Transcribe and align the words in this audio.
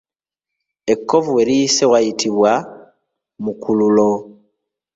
Ekkovu 0.93 1.29
we 1.35 1.43
liyise 1.49 1.83
wayitibwa 1.91 2.51
mukululo. 3.43 4.09